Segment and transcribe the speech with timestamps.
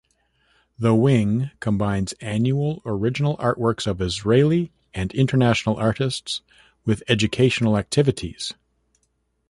[0.79, 6.41] The wing combines annual original artworks of Israeli and international artists,
[6.85, 8.51] with educational activities.